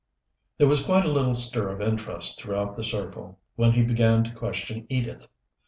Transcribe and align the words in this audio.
There 0.57 0.67
was 0.67 0.83
quite 0.83 1.05
a 1.05 1.11
little 1.11 1.35
stir 1.35 1.69
of 1.69 1.79
interest 1.79 2.39
throughout 2.39 2.75
the 2.75 2.83
circle 2.83 3.37
when 3.55 3.73
he 3.73 3.83
began 3.83 4.23
to 4.23 4.33
question 4.33 4.87
Edith. 4.89 5.27